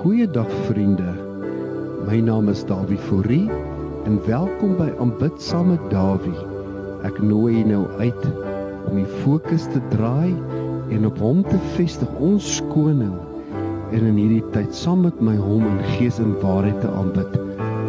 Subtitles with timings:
[0.00, 1.10] Goeiedag vriende.
[2.06, 3.50] My naam is Dawie Fourie
[4.08, 6.46] en welkom by Aanbid saam met Dawie.
[7.04, 8.22] Ek nooi jou nou uit
[8.88, 10.32] om die fokus te draai
[10.96, 13.12] en op hom te vestig ons koning
[13.92, 17.36] en in hierdie tyd saam met my hom in gees en waarheid te aanbid.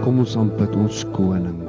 [0.04, 1.62] Kom ons aanbid ons koning.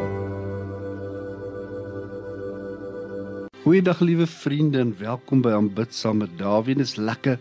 [3.62, 6.74] Goeiedag liewe vriende en welkom by Aanbid saam met Dawie.
[6.74, 7.38] Dit is lekker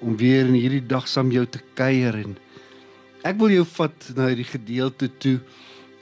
[0.00, 2.36] om weer in hierdie dag saam jou te kuier en
[3.26, 5.38] ek wil jou vat na hierdie gedeelte toe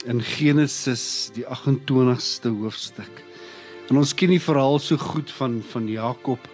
[0.07, 3.11] in Genesis die 28ste hoofstuk.
[3.89, 6.47] En ons ken die verhaal so goed van van Jakob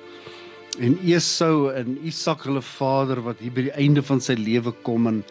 [0.81, 5.07] en Esau en Isak hulle vader wat hier by die einde van sy lewe kom
[5.11, 5.21] en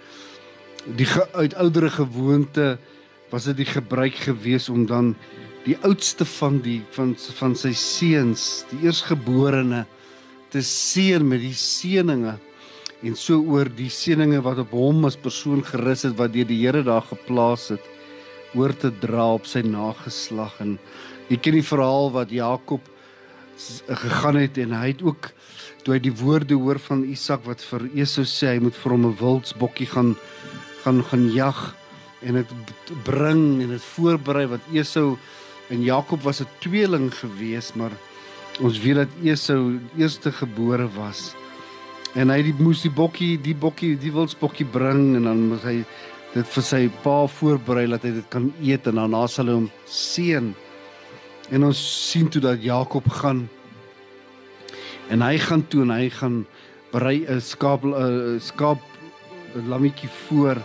[0.98, 2.74] die uit oudere gewoonte
[3.32, 5.14] was dit die gebruik gewees om dan
[5.64, 9.84] die oudste van die van van sy seuns, die eersgeborene
[10.54, 12.36] te seën met die seëninge
[13.04, 16.60] en so oor die seëninge wat op hom as persoon gerus het wat deur die
[16.62, 17.88] Here daar geplaas het
[18.54, 20.54] oor te dra op sy nageslag.
[20.62, 20.76] En
[21.26, 22.86] jy ken die verhaal wat Jakob
[24.04, 25.32] gegaan het en hy het ook
[25.82, 29.06] toe hy die woorde hoor van Isak wat vir Esau sê hy moet vir hom
[29.10, 30.14] 'n wildsbokkie gaan
[30.84, 31.74] gaan gaan jag
[32.22, 32.50] en dit
[33.04, 35.18] bring en dit voorberei wat Esau
[35.70, 37.92] en Jakob was 'n tweeling gewees maar
[38.62, 41.32] Ons weet dat Esau eerste gebore was.
[42.14, 45.78] En hy die moes die bokkie, die bokkie, die wildsbokkie bring en dan moet hy
[46.34, 49.66] dit vir sy pa voorberei dat hy dit kan eet en daarna sal hy hom
[49.90, 50.52] seën.
[51.50, 51.80] En ons
[52.10, 53.48] sien toe dat Jakob gaan
[55.12, 56.44] en hy gaan toe en hy gaan
[56.92, 58.80] berei 'n skaap 'n skaap
[59.56, 60.62] 'n lammetjie voor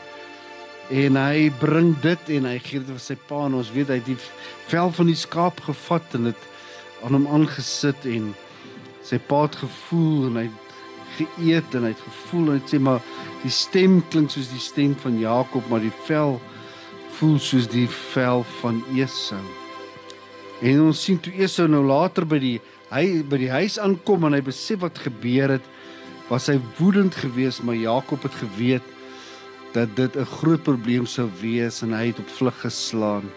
[0.89, 3.97] en hy bring dit en hy gee dit vir sy pa en ons weet hy
[3.99, 4.17] het die
[4.67, 6.41] vel van die skaap gevat en dit
[7.03, 8.33] aan hom aangesit en
[9.05, 10.75] sy pa het gevoel en hy het
[11.19, 13.01] geëet en hy het gevoel en hy sê maar
[13.43, 16.37] die stem klink soos die stem van Jakob maar die vel
[17.19, 19.41] voel soos die vel van Esau.
[20.63, 22.57] En ons sien toe Esau nou later by die
[22.89, 25.65] hy by die huis aankom en hy besef wat gebeur het,
[26.29, 28.95] was hy woedend geweest maar Jakob het geweet
[29.73, 33.29] dat dit 'n groot probleem sou wees en hy het op vlug geslaan.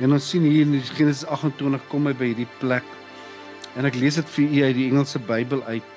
[0.00, 2.86] En ons sien hier in Genesis 28 kom hy by hierdie plek.
[3.76, 5.96] En ek lees dit vir u uit die Engelse Bybel uit.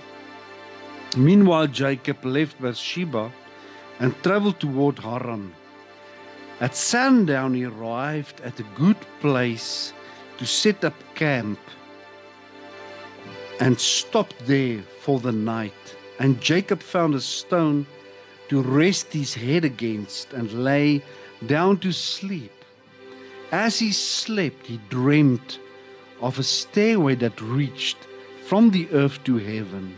[1.15, 3.29] Meanwhile Jacob left Beersheba
[3.99, 5.53] and traveled toward Haran.
[6.59, 9.93] At sundown he arrived at a good place
[10.37, 11.59] to set up camp
[13.59, 15.95] and stopped there for the night.
[16.19, 17.85] And Jacob found a stone
[18.49, 21.01] to rest his head against and lay
[21.47, 22.62] down to sleep.
[23.53, 25.59] As he slept, he dreamed
[26.21, 27.97] of a stairway that reached
[28.47, 29.95] from the earth to heaven.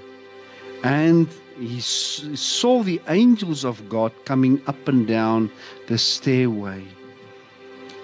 [0.84, 5.50] And he saw the angels of God coming up and down
[5.88, 6.84] the stairway.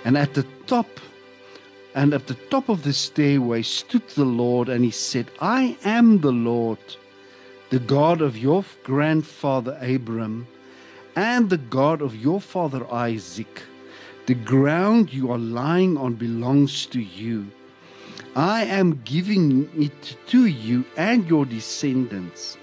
[0.06, 0.88] And at the top
[1.96, 6.22] and at the top of the stairway stood the Lord and he said, I am
[6.22, 6.80] the Lord,
[7.72, 10.48] the God of your grandfather Abram
[11.18, 13.64] and the God of your father Isaac.
[14.32, 17.48] The ground you are lying on belongs to you.
[18.34, 22.58] I am giving it to you and your descendants.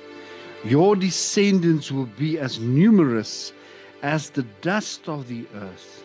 [0.65, 3.53] Your descendants will be as numerous
[4.03, 6.05] as the dust of the earth.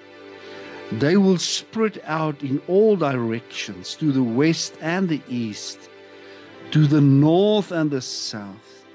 [0.92, 5.80] They will spread out in all directions to the west and the east,
[6.72, 8.86] to the north and the south.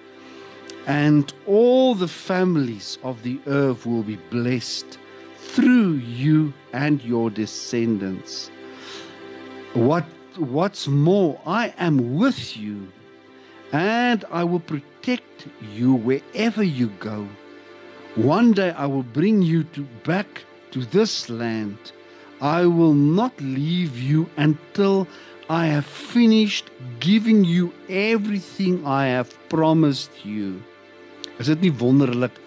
[0.86, 4.98] And all the families of the earth will be blessed
[5.58, 8.48] through you and your descendants.
[9.74, 10.04] What
[10.36, 12.86] what's more, I am with you
[13.72, 17.26] and I will protect you wherever you go.
[18.14, 21.90] One day I will bring you to back to this land.
[22.40, 25.08] I will not leave you until
[25.50, 26.70] I have finished
[27.00, 30.62] giving you everything I have promised you.
[31.40, 32.38] Is dit nie wonderlik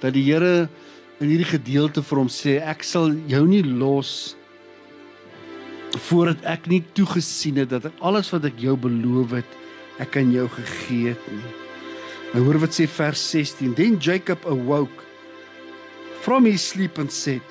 [0.00, 0.68] dat die Here
[1.18, 4.36] in hierdie gedeelte vir hom sê ek sal jou nie los
[6.08, 9.56] voordat ek nie toegesien het dat alles wat ek jou beloof het
[9.98, 11.54] ek aan jou gegee het nie.
[12.34, 13.74] Nou hoor wat sê vers 16.
[13.74, 15.04] Then Jacob awoke
[16.22, 17.42] from his sleep and said,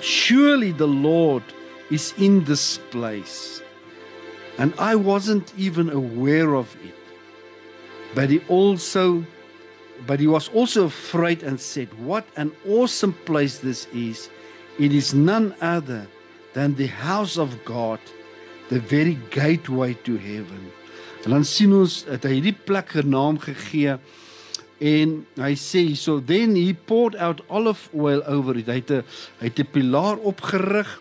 [0.00, 1.44] Surely the Lord
[1.90, 3.62] is in this place.
[4.58, 6.98] And I wasn't even aware of it.
[8.14, 9.24] But he also
[10.06, 14.30] but he was also afraid and said, What an awesome place this is!
[14.78, 16.06] It is none other
[16.54, 18.00] than the house of God,
[18.68, 20.72] the very gateway to heaven.
[21.24, 23.98] En dan sien ons dat hy hierdie plek genaam gegee
[24.80, 28.66] En hy sê so then he poured out olive oil over it.
[28.66, 29.04] Hy het 'n
[29.40, 31.00] hy het 'n pilaar opgerig.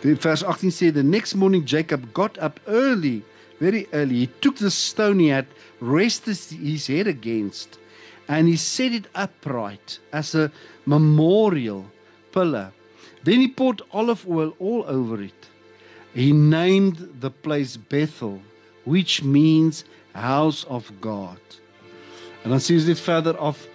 [0.00, 3.22] Die vers 18 sê the next morning Jacob got up early,
[3.60, 4.14] very early.
[4.14, 5.46] He took the stone he had
[5.80, 7.78] rested his head against
[8.26, 10.50] and he set it upright as a
[10.86, 11.86] memorial
[12.32, 12.72] pillar.
[13.22, 15.48] Then he poured olive oil all over it.
[16.14, 18.40] He named the place Bethel,
[18.84, 19.84] which means
[20.14, 21.38] house of God.
[22.42, 23.66] En dan sien ons dit verder af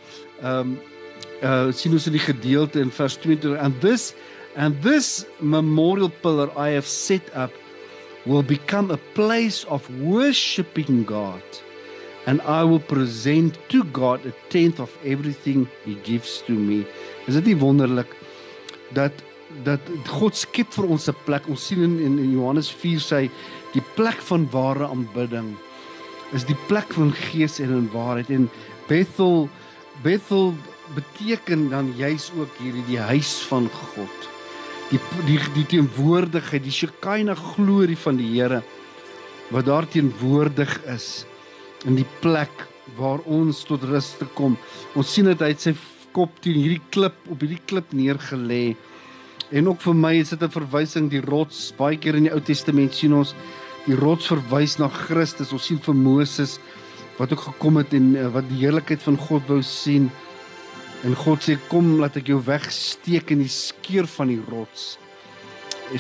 [0.42, 0.78] ehm um,
[1.44, 4.14] uh sien ons in die gedeelte in vers 22 and this
[4.56, 7.52] and this memorial pillar I have set up
[8.26, 11.44] will become a place of worshiping God
[12.26, 16.86] and I will present to God a tenth of everything he gives to me.
[17.28, 18.10] Is dit nie wonderlik
[18.94, 19.14] dat
[19.64, 19.80] dat
[20.10, 21.48] God skep vir ons 'n plek.
[21.48, 23.30] Ons sien in in Johannes 4 sê
[23.74, 25.56] die plek van ware aanbidding
[26.34, 28.50] is die plek van gees en in waarheid en
[28.88, 29.50] Bethel
[30.04, 30.54] Bethel
[30.96, 34.35] beteken dan juis ook hierdie die huis van God.
[34.92, 38.62] Die die die teenwoordigheid, die Shekinah glorie van die Here
[39.54, 41.26] wat daar teenwoordig is
[41.86, 42.66] in die plek
[42.98, 44.58] waar ons tot rus te kom.
[44.98, 45.76] Ons sien dit uit sy
[46.16, 48.76] kop teen hierdie klip op hierdie klip neergelê.
[49.54, 51.74] En ook vir my is dit 'n verwysing die rots.
[51.78, 53.36] Baie keer in die Ou Testament sien ons
[53.86, 55.54] die rots verwys na Christus.
[55.54, 56.60] Ons sien vir Moses
[57.18, 60.12] wat ook gekom het en uh, wat die heerlikheid van God wou sien.
[61.04, 64.96] En God sê kom laat ek jou wegsteek in die skeur van die rots.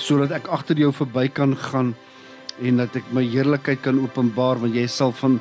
[0.02, 1.94] Sodat ek agter jou verby kan gaan
[2.64, 5.40] en dat ek my heerlikheid kan openbaar want jy sal van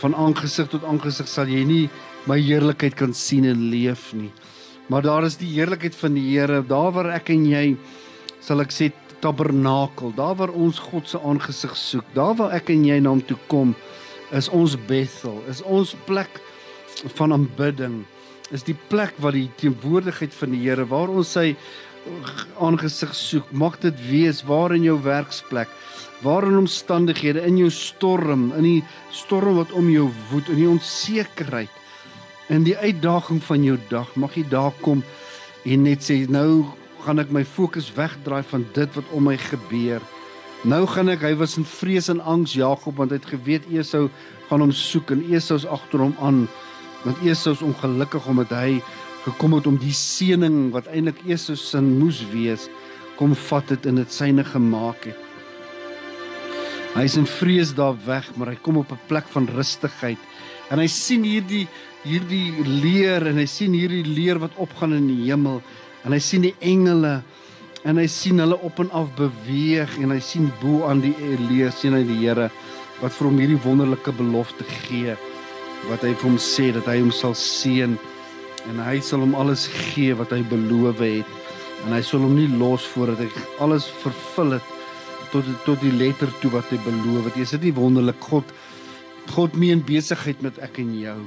[0.00, 1.82] van aangesig tot aangesig sal jy nie
[2.30, 4.30] my heerlikheid kan sien en leef nie.
[4.88, 7.64] Maar daar is die heerlikheid van die Here, daar waar ek en jy
[8.40, 8.90] sal ek sê
[9.22, 13.22] tabernakel, daar waar ons God se aangesig soek, daar waar ek en jy na hom
[13.26, 13.74] toe kom,
[14.34, 16.40] is ons Bethel, is ons plek
[17.18, 18.02] van aanbidding,
[18.52, 21.52] is die plek waar die teenwoordigheid van die Here, waar ons sy
[22.60, 25.70] aangesig soek, mag dit wees waar in jou werksplek,
[26.22, 28.80] waar in omstandighede, in jou storm, in die
[29.14, 31.82] storm wat om jou woed, in die onsekerheid
[32.52, 35.02] in die uitdaging van jou dag mag jy daar kom
[35.64, 36.64] en net sê nou
[37.04, 40.02] gaan ek my fokus wegdraai van dit wat om my gebeur.
[40.68, 44.08] Nou gaan ek hy was in vrees en angs Jakob want hy het geweet Esau
[44.50, 46.44] gaan hom soek en Esau is agter hom aan
[47.04, 48.80] want Esau is ongelukkig omdat hy
[49.24, 52.68] gekom het om die seëning wat eintlik Esau se moes wees
[53.18, 55.18] kom vat dit in dit syne gemaak het.
[56.92, 60.18] Hy is in vrees daar weg maar hy kom op 'n plek van rustigheid.
[60.70, 61.68] En hy sien hierdie
[62.04, 65.62] hierdie leer en hy sien hierdie leer wat opgaan in die hemel.
[66.04, 67.22] En hy sien die engele
[67.84, 71.14] en hy sien hulle op en af beweeg en hy sien bo aan die
[71.50, 72.50] leer sien hy die Here
[73.00, 75.16] wat vir hom hierdie wonderlike belofte gee
[75.90, 77.96] wat hy vir hom sê dat hy hom sal seën
[78.70, 81.36] en hy sal hom alles gee wat hy beloof het
[81.86, 84.72] en hy sal hom nie los voordat hy alles vervul het
[85.32, 87.38] tot tot die letter toe wat hy beloof het.
[87.40, 88.50] Is dit nie wonderlik God
[89.32, 91.20] God meen besigheid met ek en jou?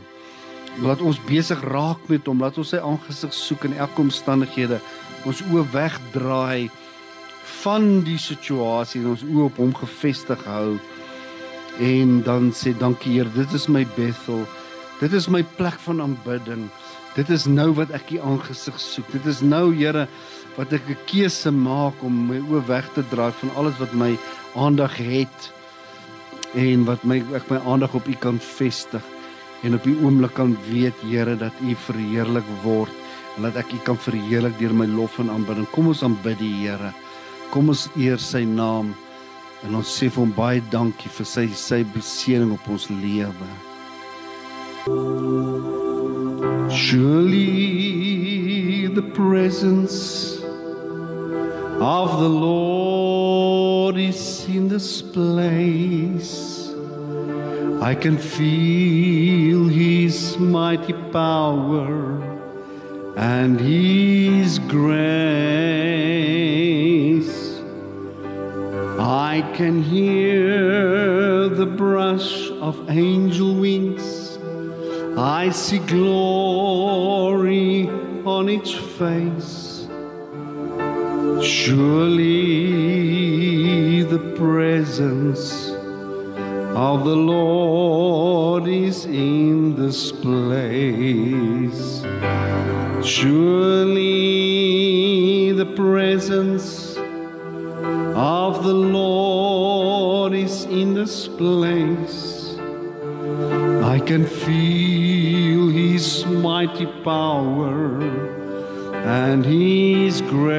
[0.83, 4.81] laat ons besig raak met hom, laat ons sy aangesig soek in elke omstandighede.
[5.27, 6.67] Ons oë wegdraai
[7.61, 10.75] van die situasie en ons oë op hom gefestig hou.
[11.79, 14.45] En dan sê dankie Heer, dit is my Bethel.
[15.01, 16.69] Dit is my plek van aanbidding.
[17.15, 19.07] Dit is nou wat ek die aangesig soek.
[19.11, 20.07] Dit is nou Here
[20.55, 24.17] wat ek 'n keuse maak om my oë weg te draai van alles wat my
[24.55, 25.51] aandag het
[26.55, 29.03] en wat my ek my aandag op U kan vestig
[29.63, 32.91] en op die oomblik kan weet Here dat U verheerlik word
[33.35, 35.67] en dat ek U kan verheerlik deur my lof en aanbidding.
[35.71, 36.93] Kom ons aanbid die Here.
[37.51, 38.95] Kom ons eer sy naam
[39.63, 43.49] en ons sê vir hom baie dankie vir sy sy beseëning op ons lewe.
[46.75, 47.45] Surely
[48.87, 50.37] the presence
[51.79, 56.71] of the Lord is in this place.
[57.81, 61.89] I can feel his mighty power
[63.15, 64.95] and his grace.
[69.07, 74.39] I can hear the brush of angel wings.
[75.15, 77.87] I see glory
[78.25, 79.87] on each face.
[81.45, 82.81] Surely
[84.01, 85.69] the presence
[86.75, 92.01] of the Lord is in this place.
[93.05, 94.01] Surely
[95.51, 96.74] the presence
[98.15, 102.57] of the Lord is in this place.
[103.83, 108.01] I can feel His mighty power
[108.93, 110.55] and His grace.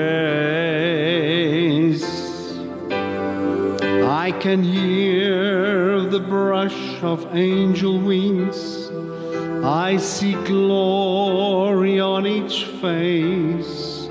[4.04, 8.90] I can hear the brush of angel wings.
[9.64, 14.08] I see glory on each face.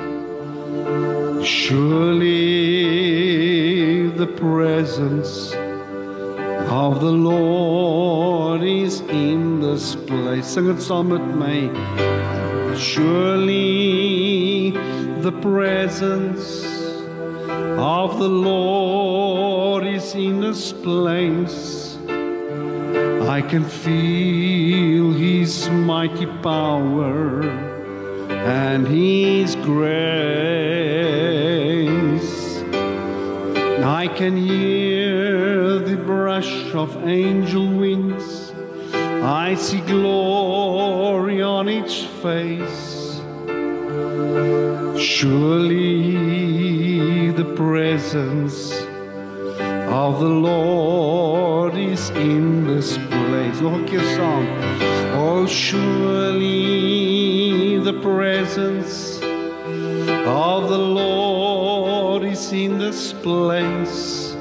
[1.45, 2.74] Surely
[4.37, 5.53] presence
[6.71, 10.47] of the Lord is in this place.
[10.47, 11.59] Sing it saam met my.
[12.75, 14.71] Surely
[15.27, 16.65] the presence
[17.77, 21.97] of the Lord is in this place.
[23.37, 27.41] I can feel his mighty power
[28.63, 31.34] and his grace.
[33.85, 38.51] I can hear the brush of angel wings.
[38.91, 43.21] I see glory on each face.
[44.99, 46.09] Surely
[47.29, 48.73] the presence
[50.03, 53.61] of the Lord is in this place.
[53.61, 54.47] 'n keer song.
[55.13, 56.57] Oh, surely
[57.77, 59.04] the presence
[62.55, 64.33] In this place.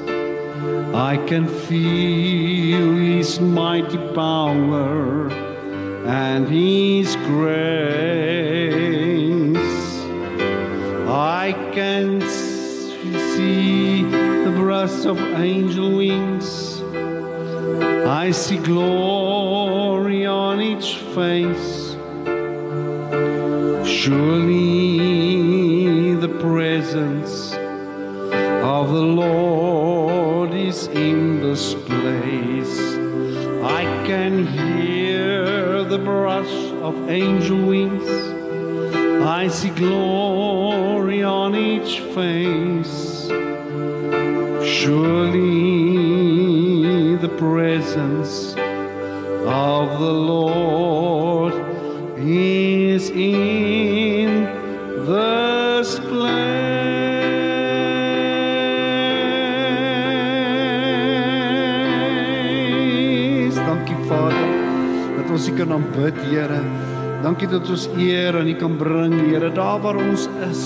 [0.93, 5.29] I can feel his mighty power
[6.07, 7.97] and his grace.
[11.09, 16.81] I can see the breast of angel wings.
[18.07, 21.97] I see glory on each face.
[23.85, 24.64] Surely
[28.79, 32.77] of the Lord is in this place.
[33.79, 36.55] I can hear the brush
[36.87, 38.09] of angel wings.
[39.39, 43.27] I see glory on each face.
[44.77, 45.45] Surely
[47.15, 48.55] the presence
[49.71, 51.53] of the Lord
[52.17, 53.54] is in
[64.07, 64.49] Vader
[65.15, 66.59] dat ons U kan aanbid, Here.
[67.23, 70.63] Dankie dat ons eer aan U kan bring, Here, daar waar ons is.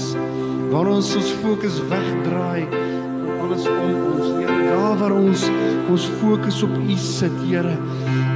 [0.70, 3.80] Waar ons ons fokus wegdraai van alles om
[4.10, 4.58] ons, Here.
[4.68, 5.46] Daar waar ons
[5.90, 7.78] ons fokus op U sit, Here.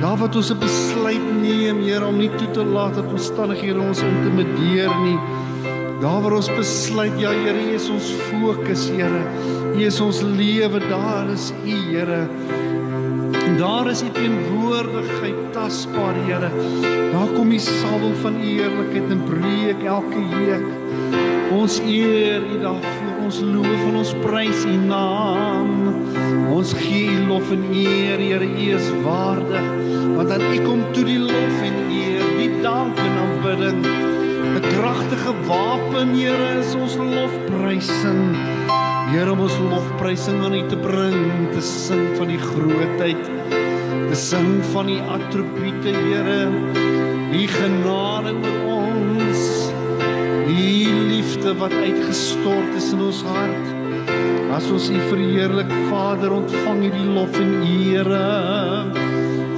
[0.01, 4.01] Daar wat ons 'n besluit neem, Here, om nie toe te laat dat omstandighede ons
[4.01, 5.19] intimideer nie.
[6.01, 9.23] Daar waar ons besluit, ja Here, U is ons fokus, Here.
[9.75, 12.27] U is ons lewe, daar is U, Here.
[13.53, 16.49] En daar is U teenwoordigheid tasbaar, Here.
[17.11, 20.63] Daar kom die salwing van U heerlikheid en breek elke juk.
[21.53, 25.69] Ons eer U daarvoor, ons loof en ons prys U naam.
[26.49, 29.69] Ons gee U lof en eer, Here, U is waardig.
[30.15, 33.85] Want aan U kom toe die lof en eer, die dank en aanbidding.
[33.85, 38.33] 'n Kragtige wapen, Here, is ons lofprysing.
[39.13, 41.21] Here om ons lofprysing aan U te bring,
[41.53, 43.32] te sing van die grootheid,
[44.15, 46.51] sing van die attribute, Here,
[47.31, 49.71] die genade oor ons,
[50.47, 53.71] die liefde wat uitgestort is in ons hart.
[54.53, 58.29] As ons U verheerlik, Vader, ontvang U die lof en ere.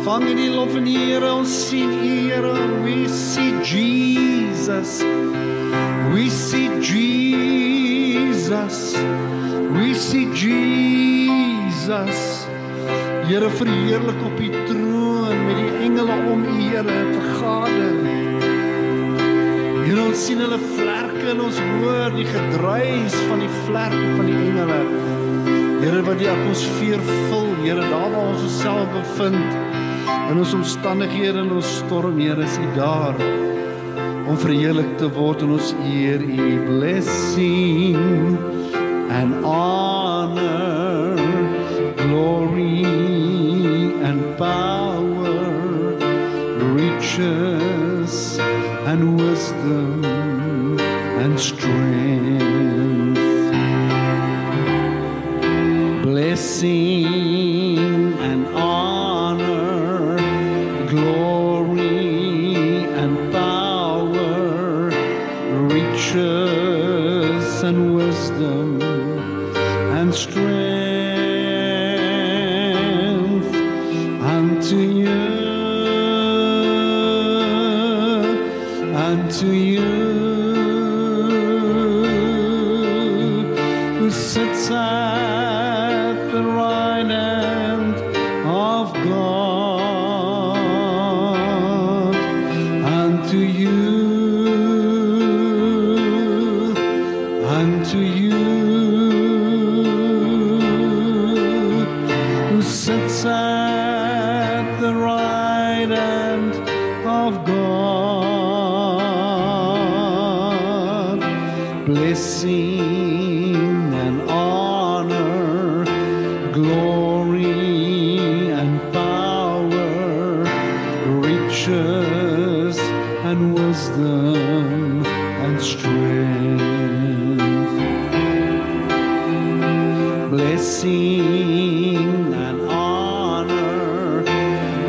[0.05, 5.01] Vang U die lof en ere, ons sien U, Here, we see Jesus.
[6.13, 8.95] We see Jesus.
[9.75, 12.35] We see Jesus.
[13.25, 14.19] Here verheerlik
[16.75, 17.93] Here vergader.
[19.85, 24.35] Here ons sien hulle vlerke en ons hoor die gedruis van die vlerke van die
[24.35, 24.79] engele.
[25.79, 29.55] Here wat die atmosfeer vul, Here daar waar ons osself bevind
[30.33, 33.15] in ons omstandighede en ons storm, Here is U daar
[34.27, 38.35] om verheerlik te word en ons eer U blessing
[39.15, 41.15] and honor,
[42.03, 42.54] glory
[48.95, 50.05] and wisdom
[51.19, 51.84] and strength.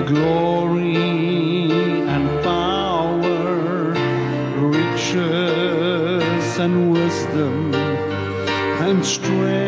[0.06, 0.94] glory
[2.14, 3.92] and power,
[4.70, 9.65] riches and wisdom and strength.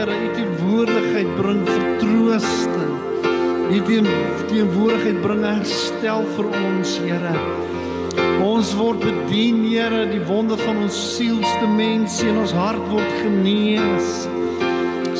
[0.00, 2.92] Here, u teenwoordigheid bring vertroosting.
[3.68, 3.80] U
[4.48, 7.32] teenwoordigheid bring herstel vir ons, Here.
[8.40, 14.24] Ons word bedien, Here, die wonde van ons sielsdimensie en ons hart word genees.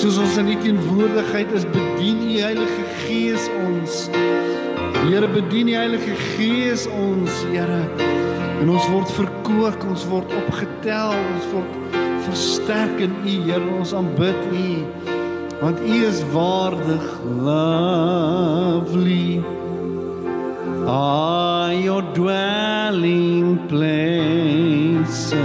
[0.01, 3.99] Soos ons in u teenwoordigheid is, bedien u Heilige Gees ons.
[5.03, 7.83] Here, bedien u Heilige Gees ons, Here.
[8.63, 11.80] En ons word verkoop, ons word opgetel, ons word
[12.27, 13.79] versterk in U, Here.
[13.79, 14.85] Ons aanbid U
[15.61, 17.03] want U is waardig,
[17.45, 19.45] lovely.
[20.87, 25.37] Are your dwelling places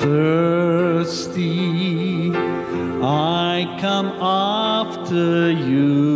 [0.00, 1.52] thirsty?
[3.00, 6.07] I come after you.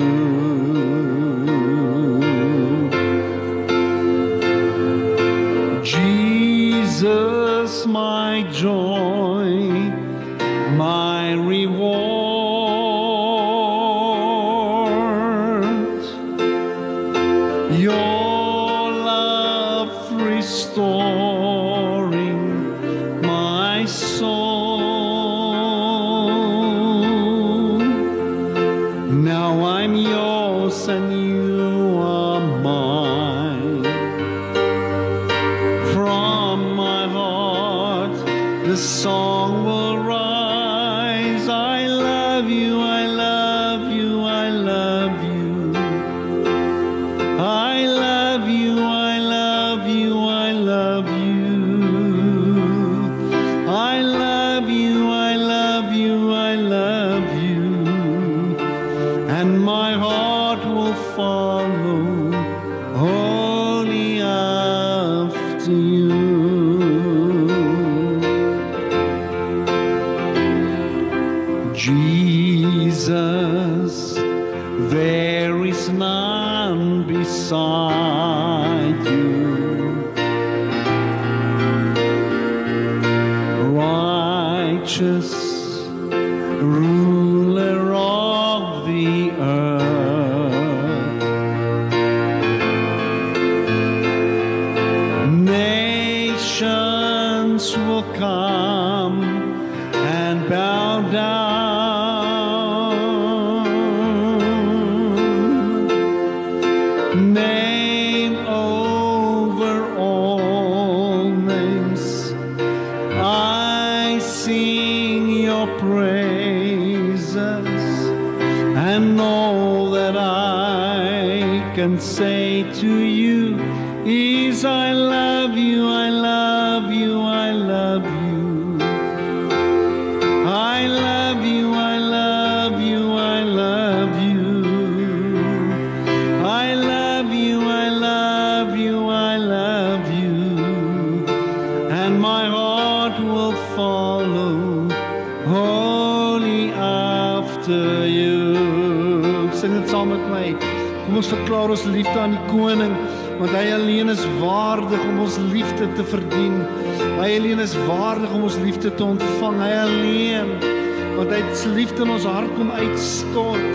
[161.22, 163.74] Want hy sy liefde in ons hart kom uitstort.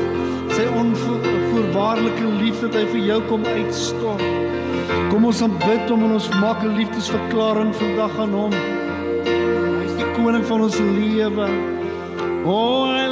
[0.51, 4.25] Sy onvoorwaardelike liefde wat hy vir jou kom uitstort.
[5.13, 8.51] Kom ons aanbid hom en ons maak 'n liefdesverklaring vandag aan hom.
[8.51, 11.47] Hy is die koning van ons lewe.
[12.43, 13.06] Oh,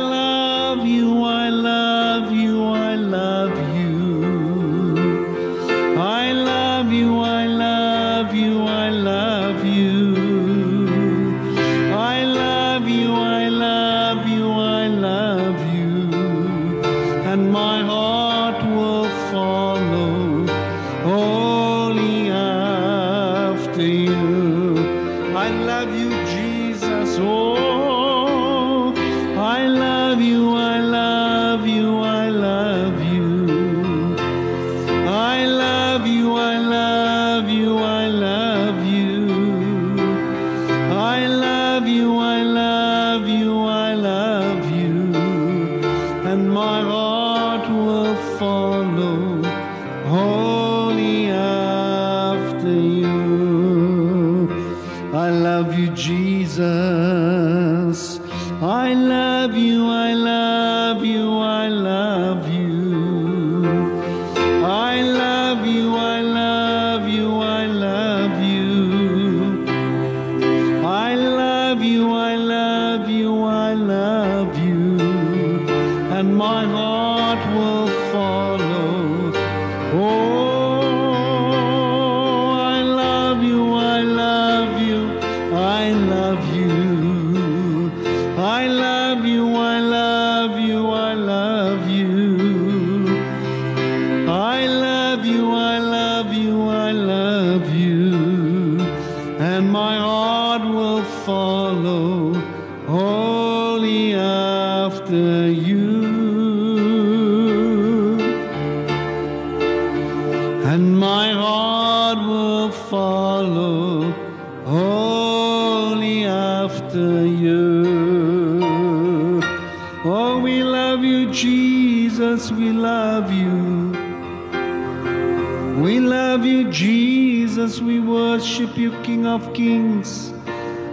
[129.46, 130.32] of Kings,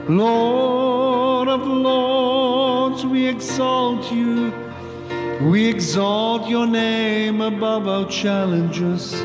[0.09, 3.05] Lord of Lords.
[3.05, 4.53] We exalt you.
[5.43, 9.25] We exalt your name above our challenges.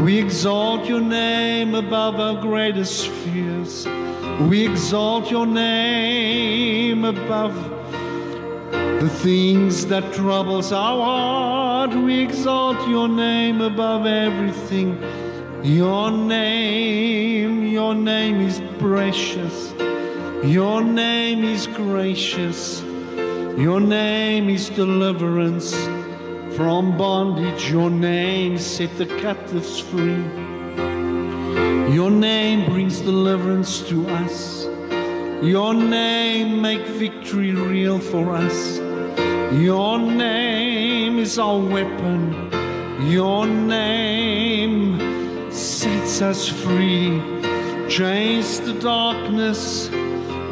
[0.00, 3.86] We exalt your name above our greatest fears.
[4.48, 7.54] We exalt your name above
[9.00, 11.94] the things that troubles our heart.
[11.94, 15.23] We exalt your name above everything.
[15.64, 19.72] Your name, your name is precious.
[20.44, 22.82] Your name is gracious.
[23.56, 25.74] Your name is deliverance
[26.54, 27.70] from bondage.
[27.70, 30.22] Your name set the captives free.
[31.94, 34.66] Your name brings deliverance to us.
[35.42, 38.76] Your name make victory real for us.
[39.54, 42.50] Your name is our weapon.
[43.08, 45.03] Your name
[46.14, 47.20] sets us free.
[47.88, 49.88] Chains the darkness,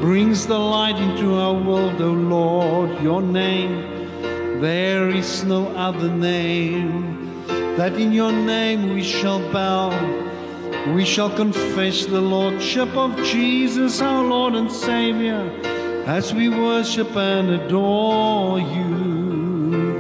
[0.01, 3.01] brings the light into our world, O Lord.
[3.01, 7.45] Your name, there is no other name.
[7.77, 9.91] That in your name we shall bow.
[10.97, 15.43] We shall confess the Lordship of Jesus, our Lord and Savior.
[16.07, 19.95] as we worship and adore you,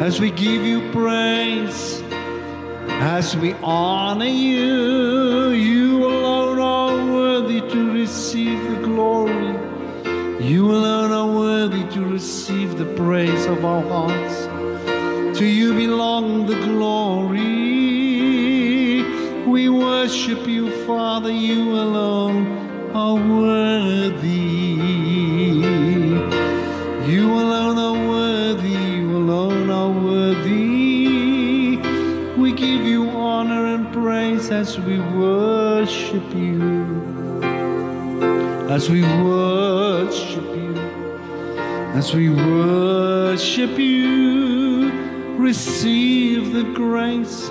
[0.00, 2.02] as we give you praise,
[3.00, 5.50] as we honor you.
[5.50, 9.54] You alone are worthy to receive the glory.
[10.42, 14.46] You alone are worthy to receive the praise of our hearts.
[15.38, 17.42] To you belong the glory.
[19.46, 21.30] We worship you, Father.
[21.30, 23.55] You alone are worthy.
[35.86, 37.40] Worship you.
[38.68, 40.74] As we worship you.
[41.94, 44.90] As we worship you,
[45.38, 47.50] receive the grace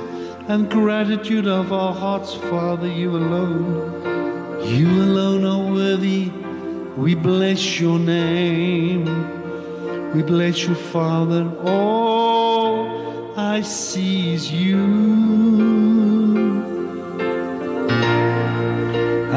[0.50, 4.04] and gratitude of our hearts, Father, you alone.
[4.65, 6.30] You alone are worthy.
[6.98, 9.06] We bless your name.
[10.13, 11.50] We bless you, Father.
[11.63, 15.85] All I see is you.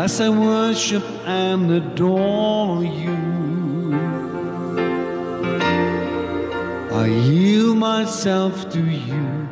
[0.09, 3.95] As I worship and adore you.
[7.03, 9.49] I yield myself to you.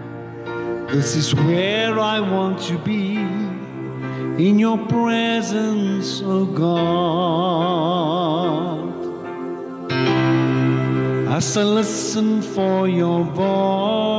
[0.88, 3.16] This is where I want to be.
[4.46, 6.86] In your presence, oh God.
[11.36, 14.15] As I listen for your voice,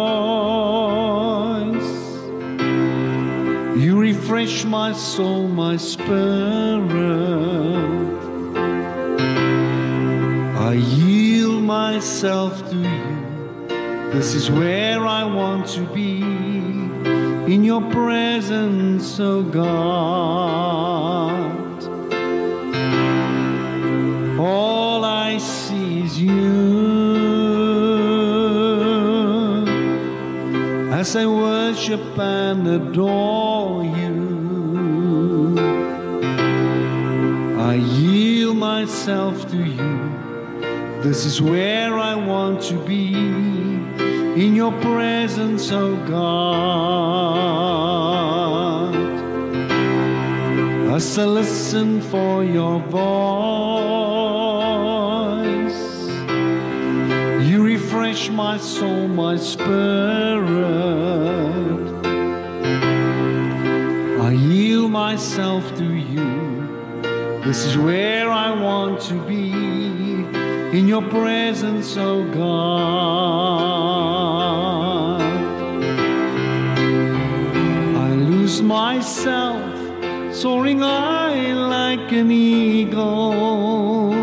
[4.47, 6.07] you refresh my soul, my spirit.
[10.57, 13.17] I yield myself to you.
[14.11, 16.21] This is where I want to be.
[17.53, 19.67] In your presence, oh God.
[24.39, 26.87] All I see is you.
[30.91, 33.56] As I worship and adore
[38.87, 39.99] myself to you.
[41.03, 43.13] This is where I want to be.
[44.43, 46.37] In your presence, oh God.
[50.95, 53.01] As I listen for your voice,
[57.45, 60.47] you refresh my soul, my spirit.
[64.27, 65.96] I yield myself to you.
[67.47, 69.53] This is where I want to be.
[70.77, 72.41] In your presence, oh God.
[77.95, 79.63] I lose myself,
[80.35, 84.13] soaring high like an eagle,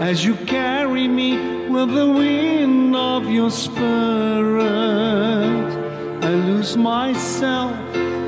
[0.00, 4.62] as you carry me with the wind of your spirit.
[6.22, 7.74] I lose myself,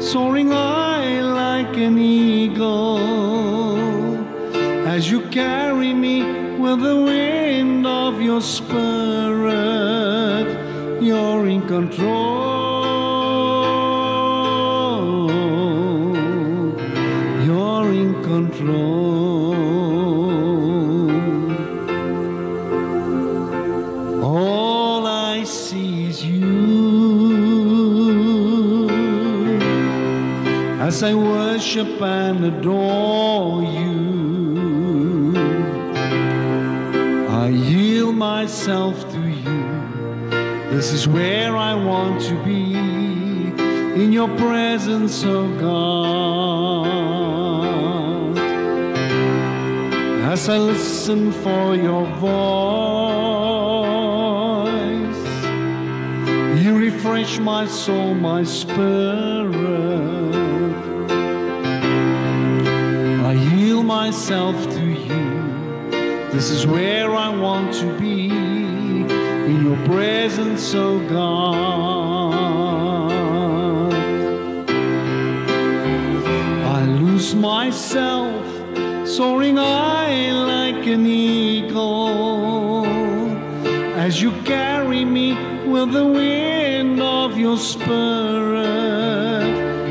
[0.02, 2.13] soaring high like an eagle,
[4.94, 6.22] as you carry me
[6.56, 8.86] with the wind of your spirit.
[11.02, 12.84] You're in control.
[17.46, 19.54] You're in control.
[24.22, 26.54] All I see is you
[30.88, 33.43] as I worship and adore
[38.64, 40.30] myself to you.
[40.74, 42.72] This is where I want to be.
[44.02, 46.88] In your presence, oh God.
[50.32, 52.32] As I listen for your voice,
[56.64, 59.52] you refresh my soul, my spirit.
[63.30, 65.34] I yield myself to you.
[66.32, 68.43] This is where I want to be
[69.52, 72.34] your presence, oh God.
[76.64, 78.44] I lose myself,
[79.06, 82.86] soaring high like an eagle,
[83.96, 85.34] as you carry me
[85.66, 88.64] with the wind of your spirit.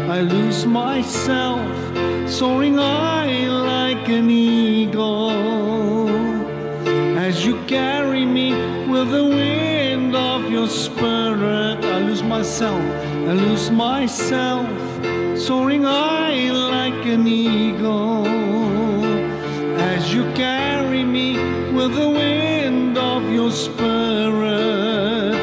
[0.09, 1.67] I lose myself,
[2.29, 4.42] soaring high like an eagle
[10.63, 11.83] your spirit.
[11.83, 12.81] I lose myself,
[13.29, 14.69] I lose myself,
[15.37, 18.25] soaring high like an eagle.
[19.91, 21.29] As you carry me
[21.73, 25.35] with the wind of your spirit,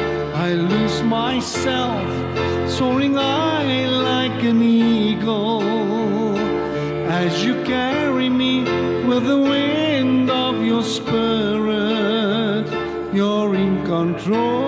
[0.47, 2.07] I lose myself,
[2.67, 5.61] soaring high like an eagle.
[7.21, 8.63] As you carry me
[9.09, 12.65] with the wind of your spirit,
[13.13, 14.60] you're in control.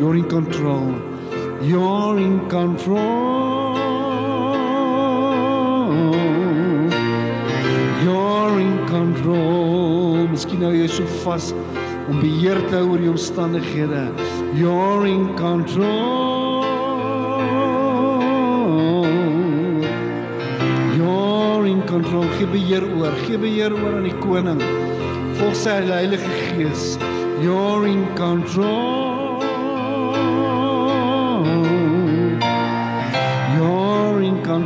[0.00, 0.94] You're in control.
[1.60, 3.76] You're in control.
[8.02, 10.24] You're in control.
[10.32, 11.50] Miskien hou jy so vas
[12.08, 14.06] om beheer te hou oor die omstandighede.
[14.56, 16.64] You're in control.
[20.96, 22.24] You're in control.
[22.38, 23.20] Gee beheer oor.
[23.26, 24.64] Gee beheer oor aan die koning.
[25.42, 26.96] Volg sy Heilige Gees.
[27.44, 28.99] You're in control.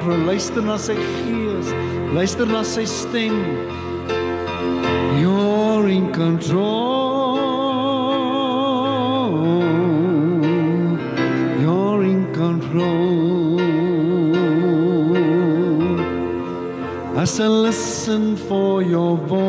[0.05, 0.27] Control.
[0.27, 1.73] Luister na sy gees.
[2.13, 3.41] Luister na sy stem.
[5.17, 7.41] You're in control.
[11.57, 13.65] You're in control.
[17.17, 19.49] As I listen for your voice,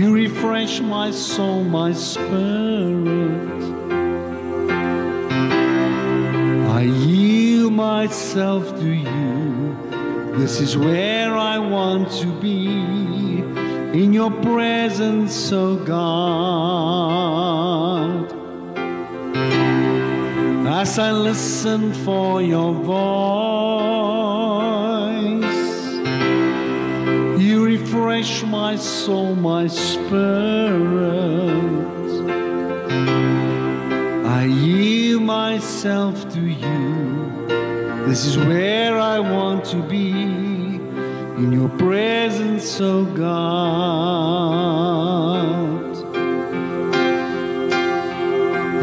[0.00, 2.67] you refresh my soul, my spirit.
[8.28, 9.74] Myself to you.
[10.38, 12.68] This is where I want to be.
[13.98, 15.96] In your presence, oh God.
[20.66, 22.98] As I listen for your voice,
[27.40, 30.68] you refresh my soul, my spirit.
[34.26, 36.77] I yield myself to you.
[38.18, 40.10] This is where I want to be.
[40.10, 43.38] In your presence, oh God.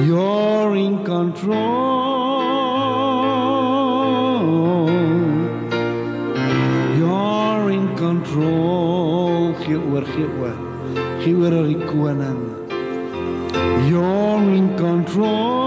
[0.07, 1.57] You're in control.
[6.97, 9.53] You're in control.
[13.89, 15.64] You're in control.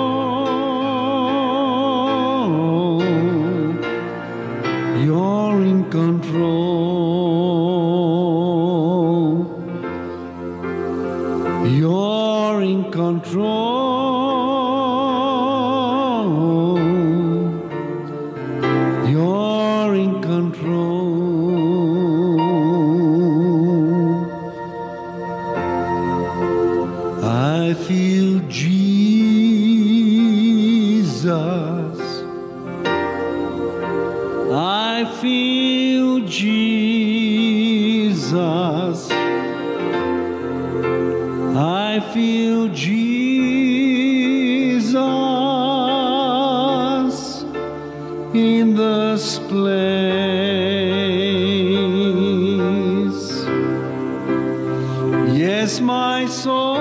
[55.81, 56.77] My soul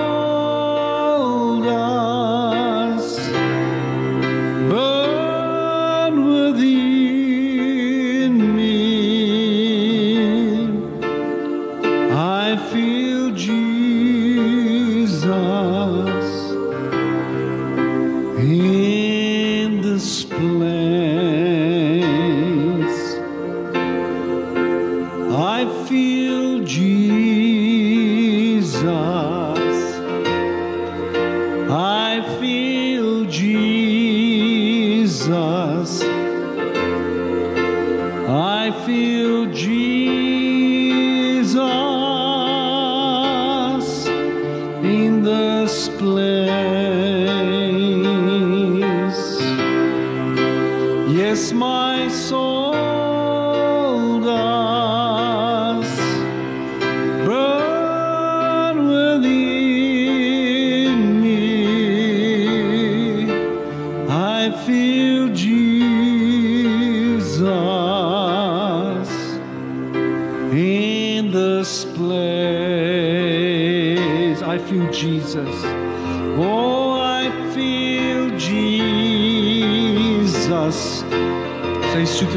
[1.62, 1.97] does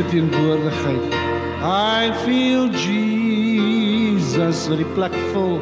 [0.00, 1.12] Soete teenwoordigheid.
[1.62, 5.60] I feel Jesus wat die plek vul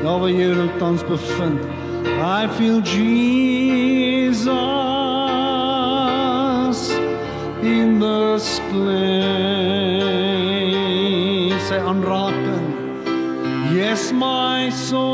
[0.00, 1.60] daar waar jy nou tans bevind.
[2.16, 4.48] I feel Jesus
[7.60, 9.04] in this place.
[11.68, 12.72] Sy aanraking.
[13.76, 15.13] Yes, my soul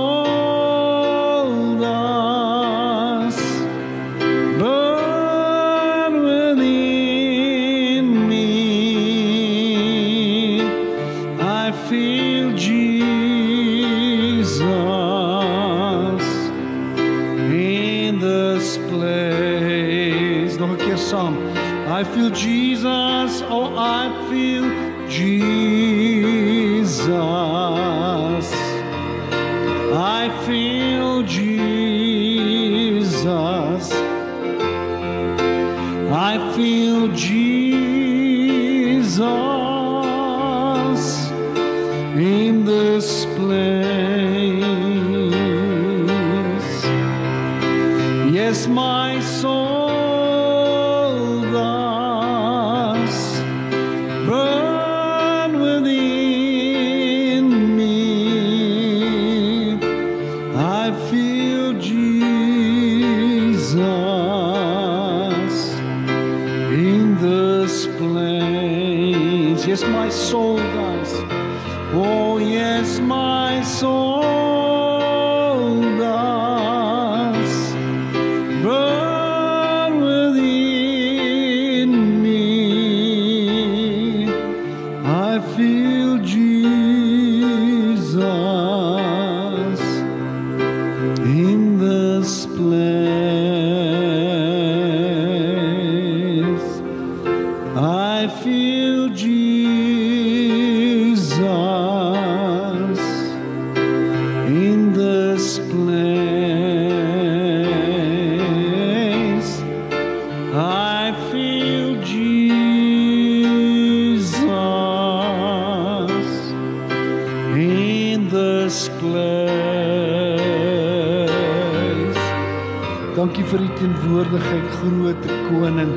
[123.51, 125.91] vir u teenwoordigheid, groot koning.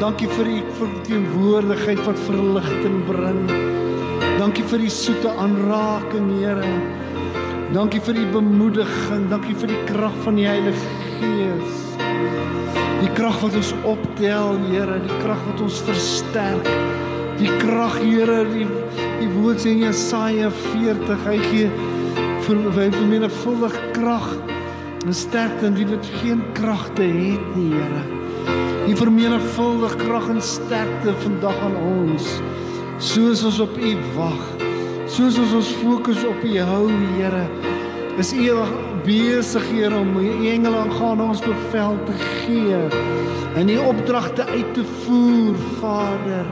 [0.00, 3.42] Dankie vir u teenwoordigheid wat verligting bring.
[4.38, 6.70] Dankie vir die soete aanraking, Here.
[7.74, 11.84] Dankie vir die bemoediging, dankie vir die krag van die Heilige Gees.
[13.02, 16.72] Die krag wat ons optel, Here, die krag wat ons versterk.
[17.36, 18.68] Die krag, Here, die
[19.20, 21.70] die woord sê in Jesaja 40, hy gee
[22.46, 24.55] vir vir menigvuldig krag
[25.06, 28.02] en sterkte en die wat geen kragte het nie, Here.
[28.86, 32.26] U vermenigvuldig krag en sterkte vandag aan ons
[32.98, 34.42] soos ons op U wag.
[35.06, 37.46] Soos ons ons fokus op U hou, Here.
[38.18, 38.50] Is U
[39.06, 42.82] besig, Here, om U engele aangaan ons bevel te gee
[43.56, 46.46] en U opdragte uit te voer, Vader,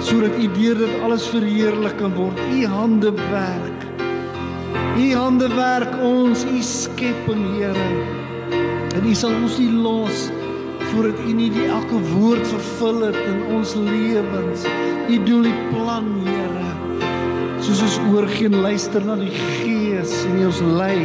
[0.00, 2.40] sodat U deur dit alles verheerlik kan word.
[2.48, 3.67] U hande werk.
[4.98, 7.88] U hande werk ons, U skepping, Here.
[8.98, 10.24] En U sal ons nie los
[10.88, 14.66] voordat U nie die elke woord vervul het in ons lewens.
[15.06, 16.66] U doen die plan, Here.
[17.62, 20.98] Soos ons oorgee en luister na die Gees en U ons lei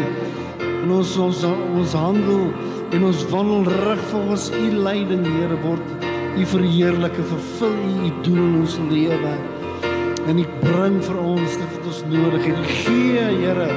[0.64, 2.48] en ons ons ons handel
[2.98, 8.42] en ons wandel rig volgens U leiding, Here, word U verheerlik en vervul U doel
[8.48, 9.38] in ons lewe.
[10.28, 12.60] En U bring vir ons dit wat ons nodig het.
[12.60, 13.72] U Gee, Here.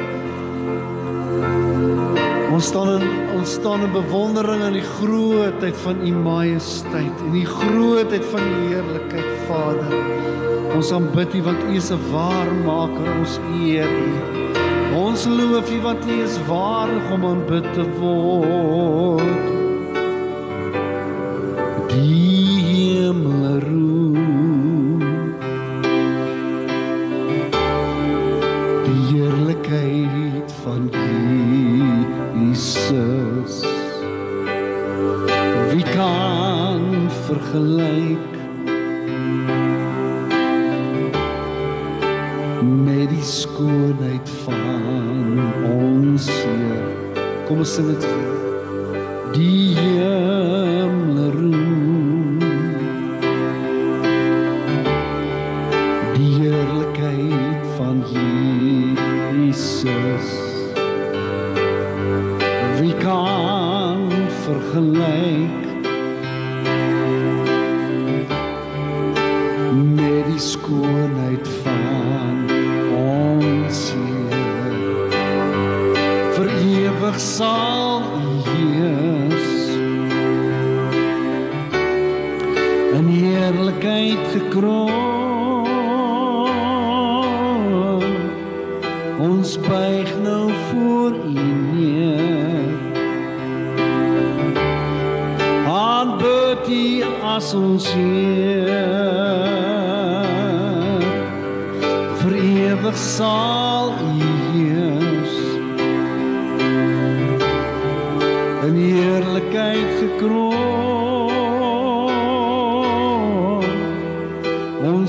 [2.56, 7.44] Ons staan in ons staan in bewondering aan die grootheid van U majesteit en die
[7.44, 9.92] grootheid van U heerlikheid, Vader.
[10.76, 14.14] Ons aanbid U want U is 'n waarmaker, ons eer U.
[14.96, 19.55] Ons loof U want U is waardig om aanbid te word.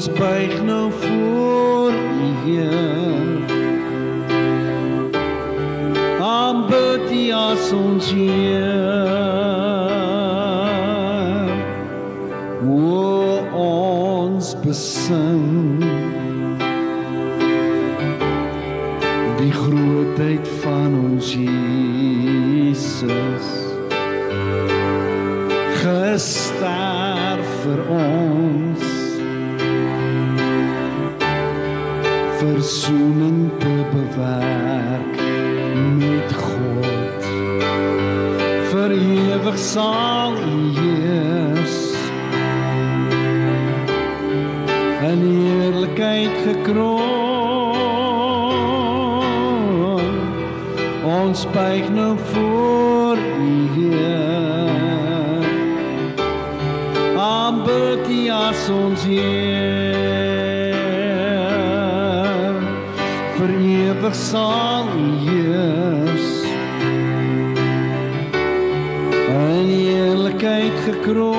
[0.07, 3.41] Ons buig nou voor U, Heer.
[6.21, 8.66] Aanbid U as ons Heer.
[39.78, 40.38] song,
[40.73, 41.73] yes.
[45.09, 46.97] In heerlikheid gekroon.
[51.05, 55.45] Ons buig nou voor U, Heer.
[57.17, 60.47] Aanbid U as ons Heer.
[63.38, 64.76] Vir ewig saam
[71.07, 71.36] 그런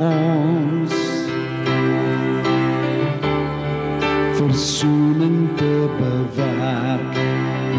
[0.00, 0.94] ons.
[4.40, 7.20] Versoening te bewerk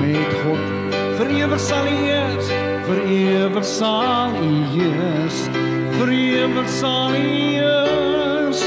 [0.02, 0.96] met God.
[1.18, 2.54] Vir ewig sal hy heers.
[2.88, 5.44] Vir ewig sal hy heers.
[5.98, 8.66] Vir ewig sal hy heers.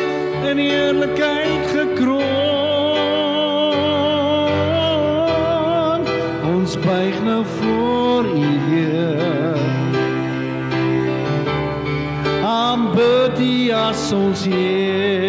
[0.50, 2.33] In heerlikheid gekroon.
[14.14, 15.23] souls here.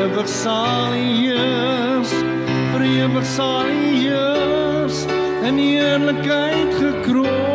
[0.00, 2.12] Ewig sal U heers,
[2.72, 5.04] vir ewig sal U heers
[5.44, 7.49] in heerlikheid gekroon.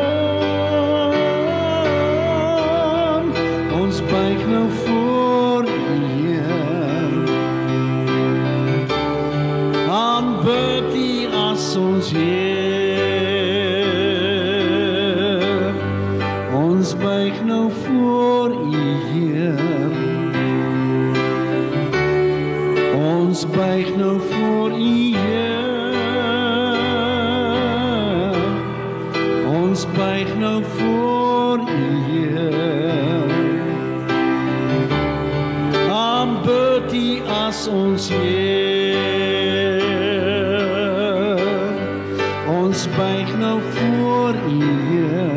[42.86, 44.60] ons buig nou voor U,
[44.90, 45.35] Here.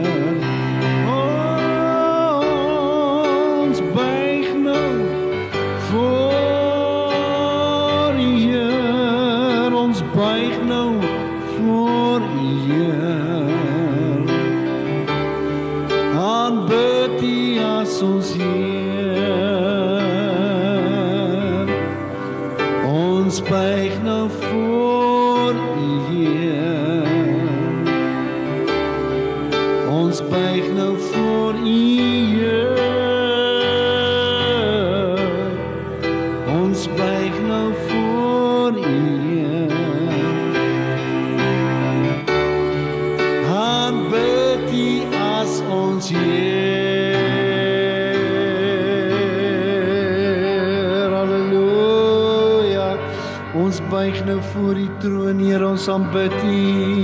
[55.98, 57.02] Aanbid U.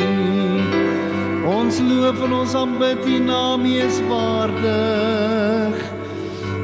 [1.51, 5.81] Ons loof en ons aanbid U naam, U is waardig.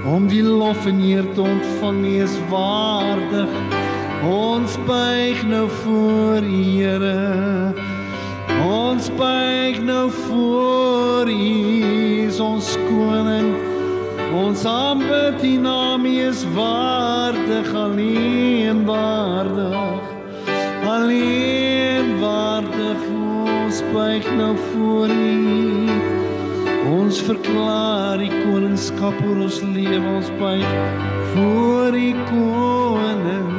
[0.06, 3.50] Om die lof en eer te ontvang, U is waardig.
[4.30, 7.74] Ons buig nou voor U, Here.
[8.62, 13.50] Ons buig nou voor U, ons koning.
[14.38, 16.89] Ons aanbid U naam U is waardig,
[24.40, 25.88] nou voor U.
[26.90, 30.70] Ons verklaar die koningskap oor ons lewe, ons buig
[31.34, 33.50] voor die koning.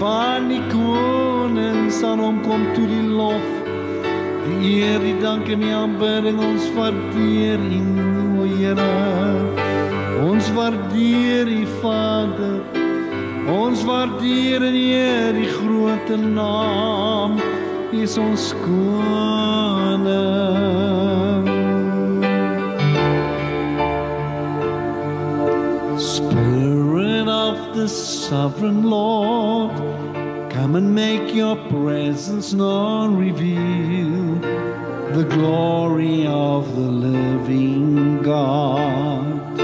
[0.00, 3.46] Van die konings aan hom kom toe die lof.
[4.46, 7.80] Die eer, die dank en die aanbidding ons waardeer U,
[8.40, 8.90] o Here.
[10.26, 12.58] Ons waardeer U Vader.
[13.50, 17.40] Ons waardeer en eer die groot naam.
[17.90, 19.59] U is ons koning.
[25.98, 29.72] Spirit of the sovereign Lord,
[30.50, 34.36] come and make your presence known, reveal
[35.12, 39.58] the glory of the living God.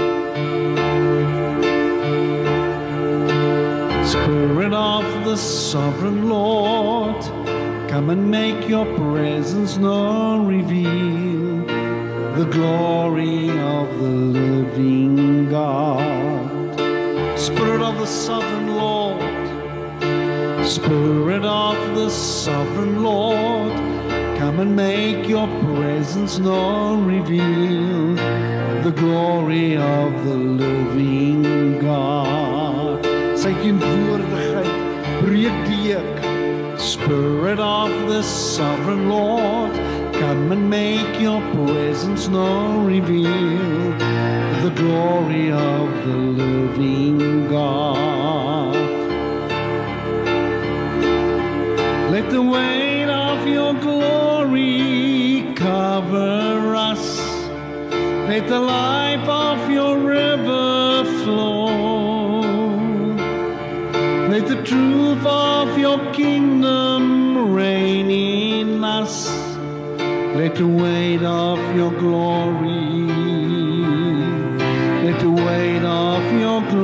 [4.05, 7.23] Spirit of the sovereign Lord,
[7.97, 11.65] come and make your presence known, reveal
[12.37, 16.75] the glory of the living God.
[17.35, 19.19] Spirit of the sovereign Lord,
[20.67, 23.73] Spirit of the sovereign Lord,
[24.37, 28.13] come and make your presence known, reveal
[28.83, 33.03] the glory of the living God.
[33.35, 34.69] Sy teenwoordigheid
[35.25, 35.76] breek.
[37.07, 39.71] Spirit of the sovereign Lord,
[40.15, 43.91] come and make your presence known, reveal
[44.61, 48.75] the glory of the living God.
[52.11, 57.19] Let the weight of your glory cover us.
[58.27, 62.41] Let the life of your river flow.
[64.27, 66.56] Let the truth of your kingdom
[67.45, 69.27] reign in us.
[70.35, 73.07] Let the weight of your glory,
[75.03, 76.76] let the weight of your glory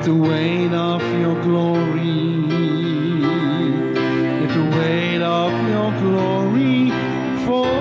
[0.00, 2.12] Let the weight of your glory,
[4.40, 6.90] let the weight of your glory.
[7.44, 7.76] Fall.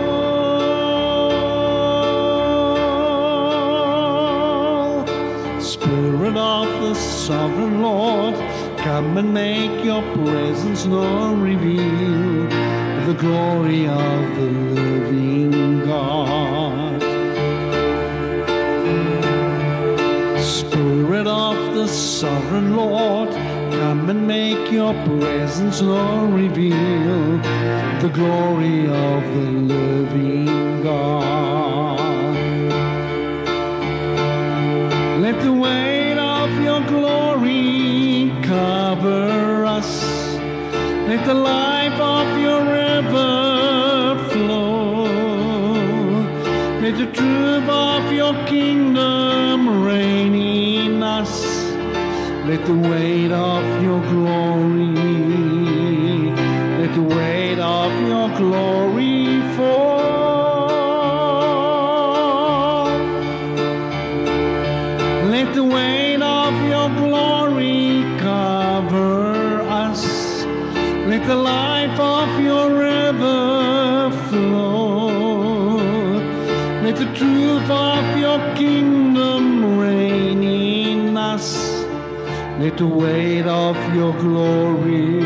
[5.62, 8.36] Spirit of the sovereign Lord,
[8.80, 12.50] come and make your presence known, reveal
[13.08, 14.46] the glory of the
[14.76, 15.49] living
[21.90, 27.38] sovereign Lord, come and make your presence known, reveal
[28.02, 32.00] the glory of the living God.
[35.20, 40.04] Let the weight of your glory cover us.
[41.10, 45.06] Let the life of your river flow.
[46.82, 49.19] Let the truth of your kingdom
[52.50, 54.96] Let the weight of your glory,
[56.80, 60.00] let the weight of your glory fall.
[65.30, 70.44] Let the weight of your glory cover us.
[71.06, 75.10] Let the life of your river flow.
[76.82, 79.09] Let the truth of your kingdom
[82.60, 85.22] Let the weight of your glory,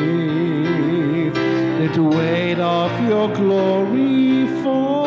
[1.79, 5.02] let the weight of your glory fall.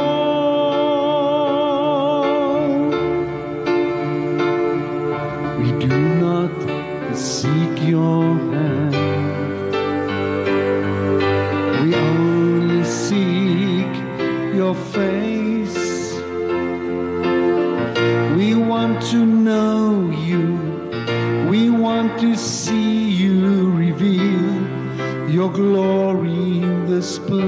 [25.57, 27.47] Glory in this place.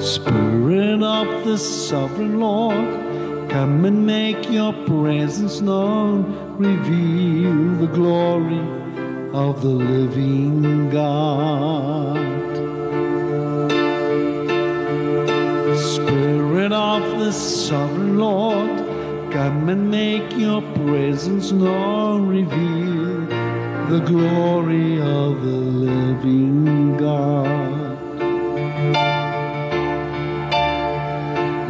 [0.00, 6.22] Spirit of the sovereign Lord, come and make your presence known.
[6.56, 8.60] Reveal the glory
[9.32, 12.16] of the living God.
[15.76, 18.78] Spirit of the sovereign Lord,
[19.32, 22.28] come and make your presence known.
[22.28, 22.77] Reveal
[23.88, 27.98] the glory of the living God.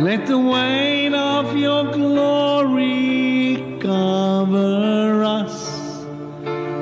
[0.01, 6.05] Let the weight of your glory cover us.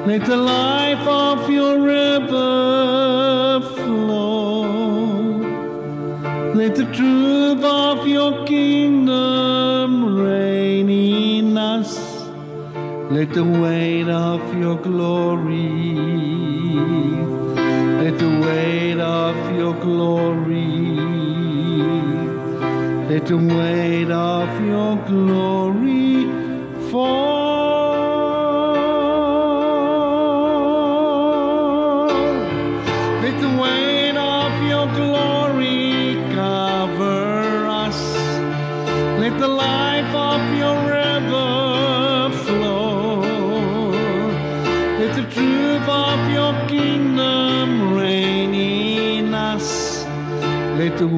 [0.06, 4.62] Let the life of your river flow.
[6.54, 7.45] Let the truth
[13.08, 15.94] Let the weight of your glory,
[18.02, 20.66] let the weight of your glory,
[23.08, 26.24] let the weight of your glory
[26.90, 27.45] fall.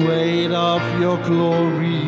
[0.09, 1.98] Weight of your glory,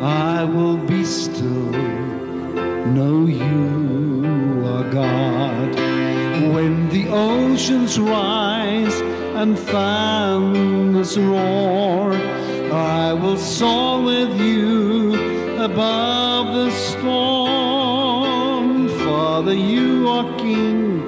[0.00, 1.70] I will be still,
[2.96, 5.74] know you are God.
[6.54, 9.00] When the oceans rise
[9.40, 12.12] and thunders roar,
[12.72, 15.14] I will soar with you
[15.62, 17.28] above the storm.
[19.04, 21.00] Father, you are king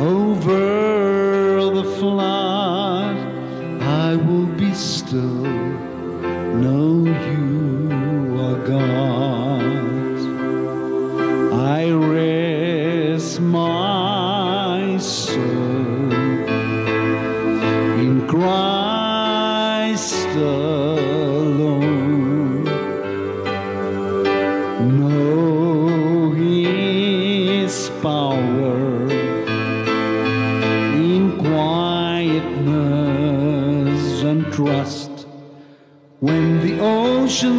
[0.00, 3.16] over the flood.
[3.82, 5.46] I will be still,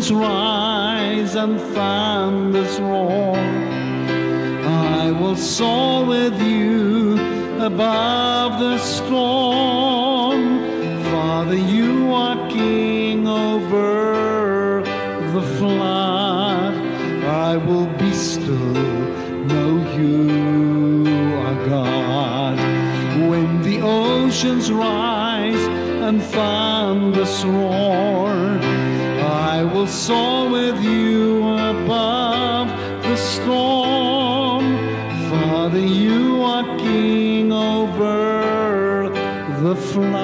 [0.02, 7.20] oceans rise and thunders roar, I will soar with you
[7.62, 10.42] above the storm.
[11.12, 14.82] Father, you are king over
[15.34, 16.74] the flood.
[17.24, 18.74] I will be still,
[19.52, 21.06] know you
[21.46, 22.58] are God.
[23.30, 25.64] When the oceans rise
[26.08, 28.61] and thunders roar,
[29.82, 32.68] will soar with you above
[33.02, 34.78] the storm.
[35.28, 39.10] Father, you are king over
[39.64, 40.21] the flood.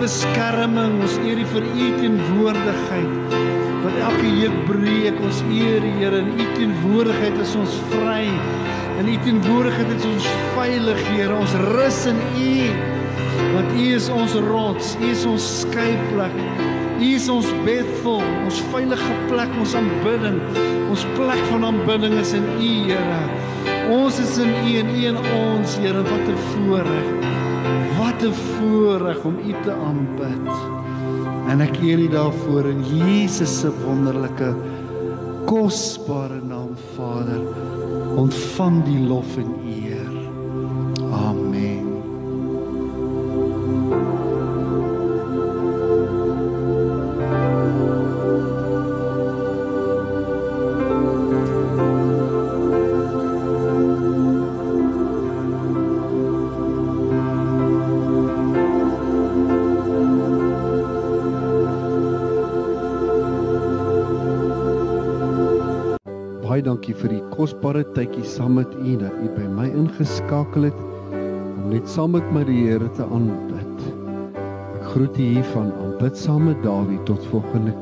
[0.00, 3.46] Beskerming, ons eer u vir u teenwoordigheid
[3.82, 5.18] wat elke juk breek.
[5.24, 6.20] Ons eer U, Here.
[6.20, 8.26] In U teenwoordigheid is ons vry.
[8.98, 11.34] In U teenwoordigheid is ons veilig, Here.
[11.34, 12.54] Ons rus in U.
[13.54, 16.34] Want U is ons rots, U is ons skuilplek.
[16.98, 20.40] U is ons Bethel, ons veilige plek, ons aanbidding.
[20.88, 23.22] Ons plek van aanbidding is in U, Here.
[23.94, 26.02] Ons is in U en U in ons, Here.
[26.02, 27.27] Wat 'n voorreg.
[28.18, 30.50] Wat 'n voorreg om U te aanbid.
[31.48, 34.54] En ek eer U daarvoor in Jesus se wonderlike
[35.44, 37.40] kosbare naam, Vader.
[38.16, 39.47] Ontvang die lof en
[66.88, 70.78] dankie vir die kosbare tydjie saam met u dat u by my ingeskakel het
[71.12, 73.82] om net saam met my die Here te aanbid.
[74.78, 77.74] Ek groet u hier van aanbid saam met Dawie tot volgende